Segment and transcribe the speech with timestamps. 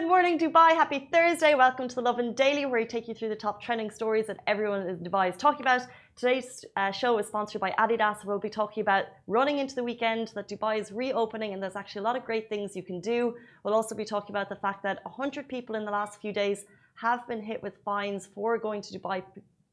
[0.00, 0.70] Good morning, Dubai.
[0.74, 1.54] Happy Thursday.
[1.54, 4.38] Welcome to the Lovin Daily, where we take you through the top trending stories that
[4.46, 5.82] everyone in Dubai is talking about.
[6.16, 8.24] Today's uh, show is sponsored by Adidas.
[8.24, 12.00] We'll be talking about running into the weekend, that Dubai is reopening, and there's actually
[12.00, 13.34] a lot of great things you can do.
[13.62, 16.64] We'll also be talking about the fact that 100 people in the last few days
[16.94, 19.22] have been hit with fines for going to Dubai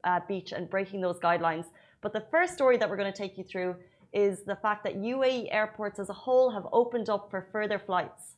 [0.04, 1.68] uh, Beach and breaking those guidelines.
[2.02, 3.76] But the first story that we're going to take you through
[4.12, 8.34] is the fact that UAE airports as a whole have opened up for further flights.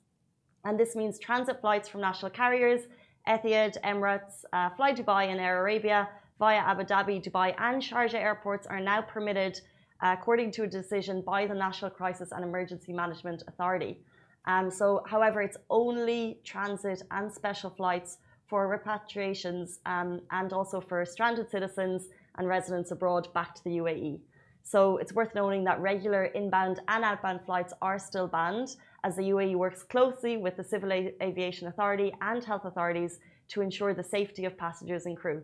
[0.65, 2.83] And this means transit flights from national carriers,
[3.27, 8.67] Etihad, Emirates, uh, Fly Dubai, and Air Arabia via Abu Dhabi, Dubai, and Sharjah airports
[8.67, 9.61] are now permitted
[10.03, 13.99] uh, according to a decision by the National Crisis and Emergency Management Authority.
[14.47, 21.05] Um, so, however, it's only transit and special flights for repatriations um, and also for
[21.05, 24.19] stranded citizens and residents abroad back to the UAE.
[24.63, 29.31] So it's worth noting that regular inbound and outbound flights are still banned as the
[29.31, 34.45] UAE works closely with the Civil Aviation Authority and health authorities to ensure the safety
[34.45, 35.43] of passengers and crew.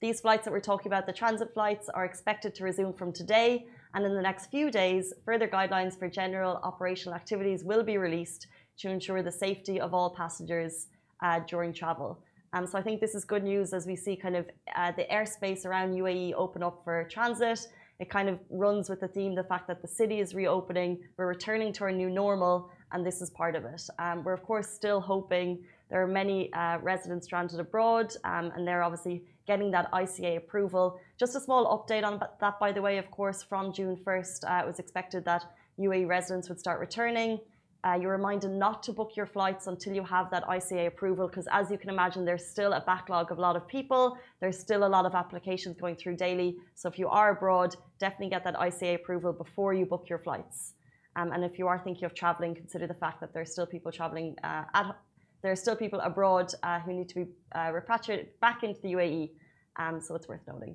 [0.00, 3.66] These flights that we're talking about, the transit flights, are expected to resume from today,
[3.94, 8.46] and in the next few days, further guidelines for general operational activities will be released
[8.78, 10.88] to ensure the safety of all passengers
[11.22, 12.18] uh, during travel.
[12.52, 15.04] Um, so I think this is good news as we see kind of uh, the
[15.04, 17.66] airspace around UAE open up for transit
[17.98, 21.26] it kind of runs with the theme the fact that the city is reopening, we're
[21.26, 23.82] returning to our new normal, and this is part of it.
[23.98, 28.66] Um, we're, of course, still hoping there are many uh, residents stranded abroad, um, and
[28.66, 30.98] they're obviously getting that ICA approval.
[31.18, 34.64] Just a small update on that, by the way, of course, from June 1st, uh,
[34.64, 35.44] it was expected that
[35.78, 37.38] UAE residents would start returning.
[37.86, 41.46] Uh, you're reminded not to book your flights until you have that ICA approval because,
[41.52, 44.18] as you can imagine, there's still a backlog of a lot of people.
[44.40, 46.56] There's still a lot of applications going through daily.
[46.74, 50.72] So, if you are abroad, definitely get that ICA approval before you book your flights.
[51.14, 53.66] Um, and if you are thinking of traveling, consider the fact that there are still
[53.66, 54.96] people traveling uh, at,
[55.42, 58.94] there are still people abroad uh, who need to be uh, repatriated back into the
[58.94, 59.30] UAE.
[59.76, 60.74] Um, so it's worth noting.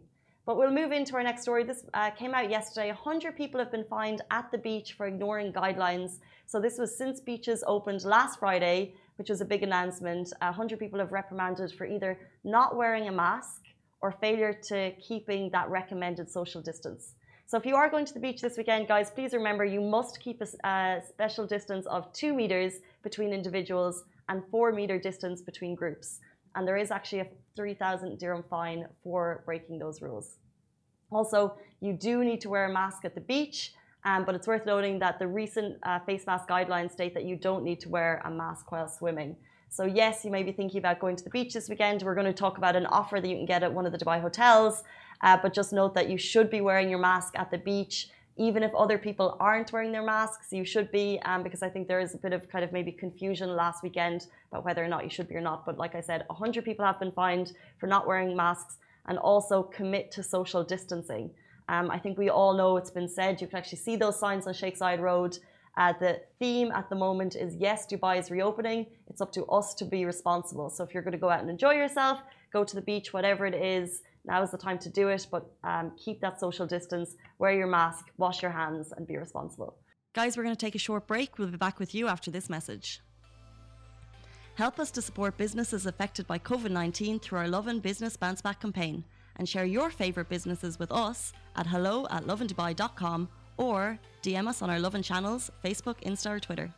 [0.52, 1.64] But we'll move into our next story.
[1.64, 2.88] This uh, came out yesterday.
[2.88, 7.22] 100 people have been fined at the beach for ignoring guidelines so this was since
[7.22, 10.34] beaches opened last Friday, which was a big announcement.
[10.42, 13.62] 100 people have reprimanded for either not wearing a mask
[14.02, 17.14] or failure to keeping that recommended social distance.
[17.46, 20.20] So if you are going to the beach this weekend, guys, please remember you must
[20.20, 25.76] keep a, a special distance of two meters between individuals and four meter distance between
[25.76, 26.20] groups.
[26.56, 30.38] And there is actually a 3,000 dirham fine for breaking those rules.
[31.12, 33.74] Also, you do need to wear a mask at the beach
[34.04, 37.36] um, but it's worth noting that the recent uh, face mask guidelines state that you
[37.36, 39.36] don't need to wear a mask while swimming.
[39.70, 42.02] So yes, you may be thinking about going to the beach this weekend.
[42.02, 43.98] We're going to talk about an offer that you can get at one of the
[43.98, 44.84] Dubai hotels.
[45.22, 48.10] Uh, but just note that you should be wearing your mask at the beach,
[48.42, 50.48] even if other people aren't wearing their masks.
[50.52, 52.92] You should be, um, because I think there is a bit of kind of maybe
[52.92, 55.64] confusion last weekend about whether or not you should be or not.
[55.64, 59.62] But like I said, 100 people have been fined for not wearing masks and also
[59.62, 61.30] commit to social distancing.
[61.70, 63.40] Um, I think we all know it's been said.
[63.40, 65.38] You can actually see those signs on Zayed Road.
[65.78, 68.88] Uh, the theme at the moment is yes, Dubai is reopening.
[69.08, 70.72] It's up to us to be responsible.
[70.72, 72.20] So if you're going to go out and enjoy yourself,
[72.52, 75.28] go to the beach, whatever it is, now is the time to do it.
[75.32, 79.78] But um, keep that social distance, wear your mask, wash your hands, and be responsible.
[80.14, 81.38] Guys, we're going to take a short break.
[81.38, 83.02] We'll be back with you after this message.
[84.56, 88.62] Help us to support businesses affected by COVID 19 through our Lovin Business Bounce Back
[88.62, 89.06] campaign
[89.38, 94.70] and share your favourite businesses with us at hello at lovindubai.com or DM us on
[94.70, 96.74] our Lovin channels, Facebook, Insta, or Twitter.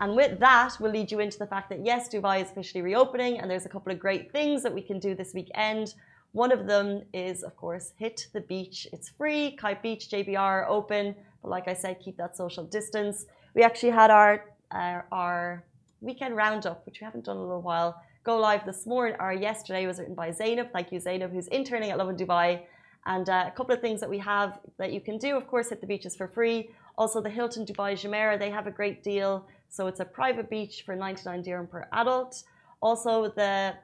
[0.00, 3.40] And with that, we'll lead you into the fact that yes, Dubai is officially reopening,
[3.40, 5.94] and there's a couple of great things that we can do this weekend.
[6.32, 8.86] One of them is, of course, hit the beach.
[8.92, 9.56] It's free.
[9.56, 13.26] Kite Beach, JBR open, but like I said, keep that social distance.
[13.54, 15.64] We actually had our uh, our
[16.00, 19.32] weekend roundup, which we haven't done in a little while, go live this morning or
[19.32, 20.70] yesterday was written by Zainab.
[20.72, 22.60] Thank you, Zainab, who's interning at Lovin Dubai.
[23.06, 25.70] And uh, a couple of things that we have that you can do, of course,
[25.70, 26.70] hit the beaches for free.
[26.98, 29.46] Also, the Hilton Dubai Jumeirah, they have a great deal.
[29.68, 32.42] So it's a private beach for 99 dirham per adult.
[32.80, 33.74] Also, the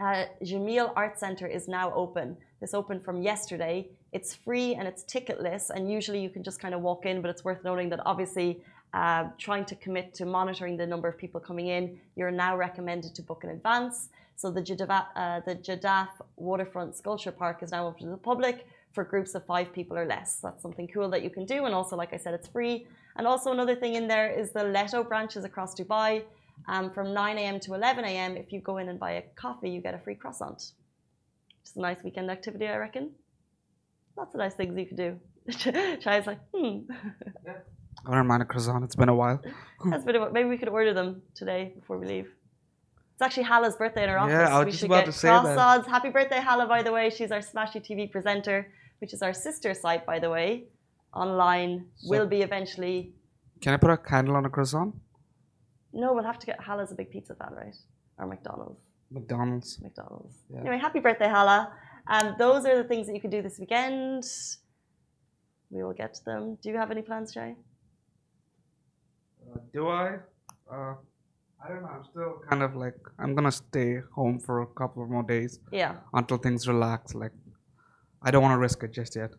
[0.00, 2.36] uh, Jameel Art Center is now open.
[2.60, 3.88] This opened from yesterday.
[4.12, 7.30] It's free and it's ticketless, and usually you can just kind of walk in, but
[7.30, 8.62] it's worth noting that obviously
[8.92, 13.12] uh, trying to commit to monitoring the number of people coming in, you're now recommended
[13.12, 14.10] to book in advance.
[14.36, 18.66] So the Jadaf, uh, the Jadaf Waterfront Sculpture Park is now open to the public
[18.92, 20.38] for groups of five people or less.
[20.42, 21.64] That's something cool that you can do.
[21.66, 22.86] And also, like I said, it's free.
[23.16, 26.24] And also another thing in there is the Leto branches across Dubai.
[26.68, 27.58] Um, from 9 a.m.
[27.60, 30.14] to 11 a.m., if you go in and buy a coffee, you get a free
[30.14, 30.72] croissant.
[31.64, 33.10] Just a nice weekend activity, I reckon.
[34.16, 35.18] Lots of nice things you could do.
[35.50, 36.80] Shai's like, hmm.
[37.44, 37.54] Yeah.
[38.06, 38.84] I don't mind a croissant.
[38.84, 39.40] It's been a while.
[39.90, 42.28] That's been a, maybe we could order them today before we leave.
[43.14, 44.32] It's actually Hala's birthday in our office.
[44.32, 45.86] Yeah, I was we just should about get to say croissants.
[45.86, 47.10] Happy birthday, Hala, by the way.
[47.10, 50.64] She's our Smashi TV presenter, which is our sister site, by the way.
[51.14, 53.14] Online So- will be eventually.
[53.60, 54.96] Can I put a candle on a croissant?
[55.92, 57.76] No, we'll have to get Hala's a big pizza fan, right?
[58.18, 58.80] Or McDonald's.
[59.12, 59.80] McDonald's.
[59.80, 60.34] McDonald's.
[60.52, 60.60] Yeah.
[60.60, 61.72] Anyway, happy birthday, Hala.
[62.08, 64.24] Um, those are the things that you can do this weekend.
[65.70, 66.56] We will get to them.
[66.60, 67.54] Do you have any plans, Jay?
[69.52, 70.16] Uh, do I?
[70.70, 70.94] Uh,
[71.64, 71.88] I don't know.
[71.96, 75.58] I'm still kind of like I'm gonna stay home for a couple of more days
[75.72, 77.14] Yeah, until things relax.
[77.14, 77.32] Like
[78.22, 79.30] I don't want to risk it just yet.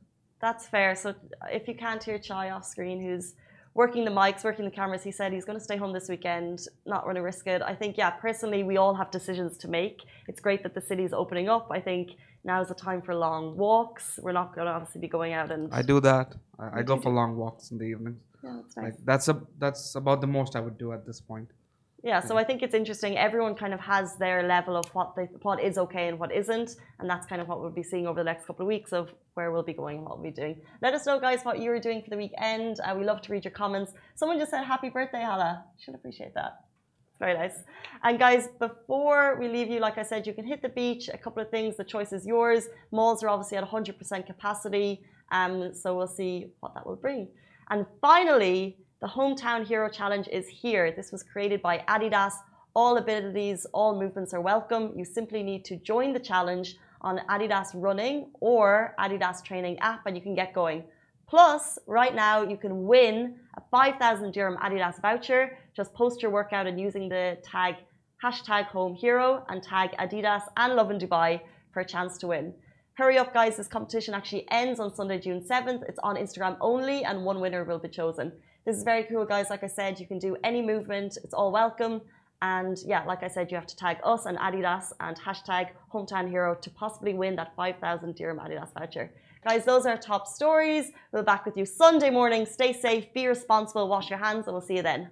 [0.42, 0.96] that's fair.
[0.96, 1.14] So
[1.60, 3.34] if you can't hear Chai off screen, who's
[3.74, 6.60] working the mics, working the cameras, he said he's going to stay home this weekend,
[6.86, 7.62] not going to risk it.
[7.62, 9.98] I think, yeah, personally, we all have decisions to make.
[10.30, 11.68] It's great that the city's opening up.
[11.72, 12.12] I think
[12.44, 14.06] now is the time for long walks.
[14.24, 15.74] We're not going to obviously be going out and.
[15.74, 16.28] I do that.
[16.60, 18.22] I, I go for long walks in the evenings.
[18.44, 18.84] Yeah, that's nice.
[18.86, 21.50] Like that's a that's about the most I would do at this point.
[22.06, 23.18] Yeah, so I think it's interesting.
[23.18, 26.76] Everyone kind of has their level of what they, what is okay and what isn't,
[27.00, 29.12] and that's kind of what we'll be seeing over the next couple of weeks of
[29.34, 30.62] where we'll be going and what we'll be doing.
[30.84, 32.80] Let us know, guys, what you're doing for the weekend.
[32.80, 33.94] Uh, we love to read your comments.
[34.14, 35.66] Someone just said happy birthday, Hala.
[35.84, 36.60] Should appreciate that.
[37.10, 37.64] It's very nice.
[38.04, 41.10] And guys, before we leave you, like I said, you can hit the beach.
[41.12, 41.76] A couple of things.
[41.76, 42.68] The choice is yours.
[42.92, 45.02] Malls are obviously at 100% capacity,
[45.32, 47.30] um, so we'll see what that will bring.
[47.72, 50.92] And finally, the Hometown Hero Challenge is here.
[50.92, 52.34] This was created by Adidas.
[52.74, 54.94] All abilities, all movements are welcome.
[54.96, 60.16] You simply need to join the challenge on Adidas Running or Adidas Training app and
[60.16, 60.84] you can get going.
[61.28, 65.58] Plus, right now you can win a 5,000 dirham Adidas voucher.
[65.76, 67.76] Just post your workout and using the tag
[68.24, 71.42] hashtag home hero and tag Adidas and Lovin Dubai
[71.74, 72.54] for a chance to win.
[72.94, 73.58] Hurry up, guys.
[73.58, 75.84] This competition actually ends on Sunday, June 7th.
[75.90, 78.32] It's on Instagram only, and one winner will be chosen.
[78.66, 79.52] This is very cool, guys.
[79.52, 82.02] Like I said, you can do any movement, it's all welcome.
[82.42, 86.30] And yeah, like I said, you have to tag us and Adidas and hashtag hometown
[86.30, 89.12] hero to possibly win that 5,000 dirham Adidas voucher.
[89.48, 90.92] Guys, those are our top stories.
[91.12, 92.46] We'll be back with you Sunday morning.
[92.46, 95.12] Stay safe, be responsible, wash your hands, and we'll see you then.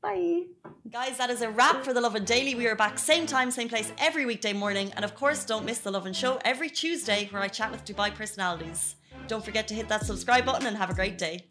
[0.00, 0.44] Bye.
[0.90, 2.54] Guys, that is a wrap for the Lovin Daily.
[2.54, 4.92] We are back same time, same place every weekday morning.
[4.96, 8.14] And of course, don't miss the Lovin Show every Tuesday where I chat with Dubai
[8.14, 8.96] personalities.
[9.26, 11.46] Don't forget to hit that subscribe button and have a great day.